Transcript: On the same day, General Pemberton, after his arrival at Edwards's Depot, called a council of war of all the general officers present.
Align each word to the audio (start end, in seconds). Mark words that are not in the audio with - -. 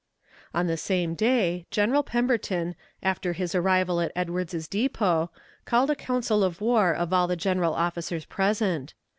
On 0.51 0.65
the 0.65 0.77
same 0.77 1.13
day, 1.13 1.67
General 1.69 2.01
Pemberton, 2.01 2.73
after 3.03 3.33
his 3.33 3.53
arrival 3.53 4.01
at 4.01 4.11
Edwards's 4.15 4.67
Depot, 4.67 5.29
called 5.65 5.91
a 5.91 5.95
council 5.95 6.43
of 6.43 6.59
war 6.59 6.91
of 6.91 7.13
all 7.13 7.27
the 7.27 7.35
general 7.35 7.75
officers 7.75 8.25
present. 8.25 8.95